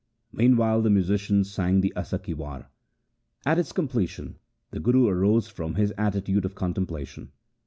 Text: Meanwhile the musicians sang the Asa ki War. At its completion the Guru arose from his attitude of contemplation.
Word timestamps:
Meanwhile 0.31 0.81
the 0.81 0.89
musicians 0.89 1.51
sang 1.51 1.81
the 1.81 1.93
Asa 1.95 2.17
ki 2.17 2.33
War. 2.33 2.65
At 3.45 3.59
its 3.59 3.71
completion 3.71 4.39
the 4.71 4.79
Guru 4.79 5.05
arose 5.07 5.47
from 5.47 5.75
his 5.75 5.93
attitude 5.95 6.43
of 6.43 6.55
contemplation. 6.55 7.29